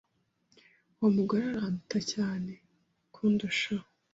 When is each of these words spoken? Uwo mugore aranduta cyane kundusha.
Uwo 0.97 1.09
mugore 1.17 1.43
aranduta 1.47 1.99
cyane 2.11 2.51
kundusha. 3.13 3.75